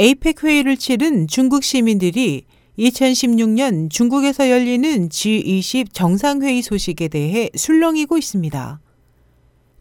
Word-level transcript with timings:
에이펙 0.00 0.44
회의를 0.44 0.76
치른 0.76 1.26
중국 1.26 1.64
시민들이 1.64 2.44
2016년 2.78 3.90
중국에서 3.90 4.48
열리는 4.48 5.08
G20 5.08 5.92
정상회의 5.92 6.62
소식에 6.62 7.08
대해 7.08 7.50
술렁이고 7.56 8.16
있습니다. 8.16 8.80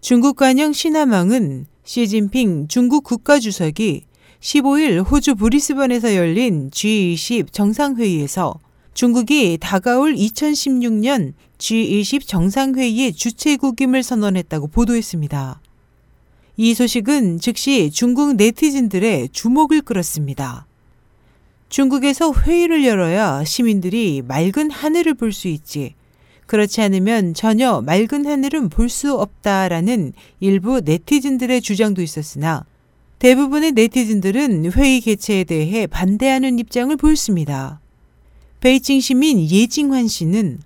중국 0.01 0.35
관영 0.37 0.73
신화망은 0.73 1.67
시진핑 1.83 2.67
중국 2.67 3.03
국가주석이 3.03 4.05
15일 4.39 5.07
호주 5.07 5.35
브리스번에서 5.35 6.15
열린 6.15 6.71
G20 6.71 7.53
정상회의에서 7.53 8.55
중국이 8.95 9.59
다가올 9.61 10.15
2016년 10.15 11.33
G20 11.59 12.25
정상회의의 12.25 13.13
주최국임을 13.13 14.01
선언했다고 14.01 14.69
보도했습니다. 14.69 15.61
이 16.59 16.73
소식은 16.73 17.39
즉시 17.39 17.91
중국 17.91 18.35
네티즌들의 18.35 19.29
주목을 19.29 19.81
끌었습니다. 19.81 20.65
중국에서 21.69 22.33
회의를 22.33 22.83
열어야 22.83 23.43
시민들이 23.43 24.23
맑은 24.27 24.71
하늘을 24.71 25.13
볼 25.13 25.31
수 25.31 25.47
있지. 25.49 25.93
그렇지 26.47 26.81
않으면 26.81 27.35
전혀 27.35 27.81
맑은 27.81 28.25
하늘은 28.25 28.69
볼 28.69 28.89
수 28.89 29.13
없다라는 29.13 30.13
일부 30.39 30.81
네티즌들의 30.83 31.61
주장도 31.61 32.01
있었으나 32.01 32.65
대부분의 33.19 33.73
네티즌들은 33.73 34.71
회의 34.71 34.99
개최에 35.01 35.43
대해 35.43 35.85
반대하는 35.85 36.57
입장을 36.57 36.95
보였습니다. 36.97 37.79
베이징 38.61 38.99
시민 38.99 39.47
예징환 39.47 40.07
씨는 40.07 40.59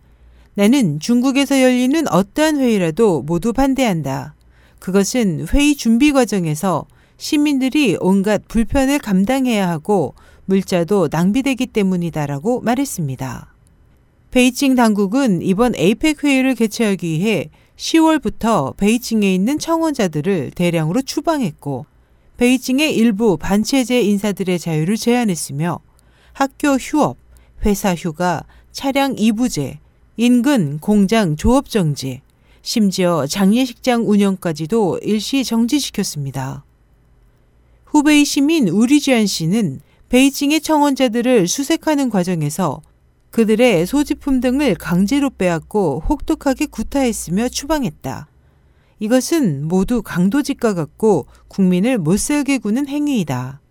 나는 0.53 1.01
중국에서 1.01 1.61
열리는 1.61 2.07
어떠한 2.09 2.59
회의라도 2.59 3.23
모두 3.23 3.51
반대한다. 3.51 4.35
그것은 4.81 5.45
회의 5.49 5.75
준비 5.75 6.11
과정에서 6.11 6.87
시민들이 7.17 7.97
온갖 7.99 8.41
불편을 8.47 8.97
감당해야 8.97 9.69
하고 9.69 10.15
물자도 10.45 11.09
낭비되기 11.11 11.67
때문이다라고 11.67 12.61
말했습니다. 12.61 13.53
베이징 14.31 14.73
당국은 14.73 15.43
이번 15.43 15.75
에이펙 15.75 16.23
회의를 16.23 16.55
개최하기 16.55 17.07
위해 17.07 17.51
10월부터 17.77 18.75
베이징에 18.75 19.31
있는 19.33 19.59
청원자들을 19.59 20.51
대량으로 20.55 21.03
추방했고 21.03 21.85
베이징의 22.37 22.95
일부 22.95 23.37
반체제 23.37 24.01
인사들의 24.01 24.57
자유를 24.57 24.97
제한했으며 24.97 25.79
학교 26.33 26.69
휴업, 26.69 27.17
회사 27.63 27.93
휴가, 27.93 28.43
차량 28.71 29.13
이부제, 29.15 29.77
인근 30.17 30.79
공장 30.79 31.35
조업 31.35 31.69
정지, 31.69 32.21
심지어 32.61 33.25
장례식장 33.25 34.09
운영까지도 34.09 34.99
일시 35.01 35.43
정지시켰습니다. 35.43 36.63
후베이 37.85 38.23
시민 38.23 38.67
우리지안 38.67 39.25
씨는 39.25 39.81
베이징의 40.09 40.61
청원자들을 40.61 41.47
수색하는 41.47 42.09
과정에서 42.09 42.81
그들의 43.31 43.85
소지품 43.85 44.41
등을 44.41 44.75
강제로 44.75 45.29
빼앗고 45.29 46.03
혹독하게 46.07 46.67
구타했으며 46.67 47.49
추방했다. 47.49 48.27
이것은 48.99 49.67
모두 49.67 50.03
강도직과 50.03 50.73
같고 50.73 51.25
국민을 51.47 51.97
못살게 51.97 52.59
구는 52.59 52.87
행위이다. 52.87 53.61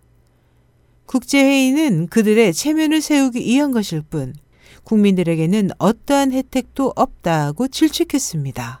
국제회의는 1.05 2.07
그들의 2.07 2.53
체면을 2.53 3.01
세우기 3.01 3.39
위한 3.39 3.71
것일 3.71 4.01
뿐 4.01 4.33
국민들에게는 4.83 5.69
어떠한 5.77 6.31
혜택도 6.31 6.93
없다고 6.95 7.67
질책했습니다. 7.67 8.80